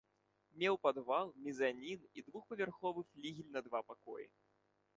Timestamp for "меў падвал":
0.61-1.27